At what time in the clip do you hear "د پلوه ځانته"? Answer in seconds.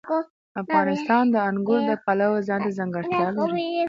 1.89-2.71